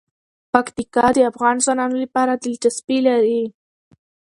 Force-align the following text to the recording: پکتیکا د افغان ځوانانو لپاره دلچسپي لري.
پکتیکا 0.53 1.05
د 1.15 1.17
افغان 1.31 1.55
ځوانانو 1.63 1.95
لپاره 2.03 2.33
دلچسپي 2.43 2.97
لري. 3.07 3.41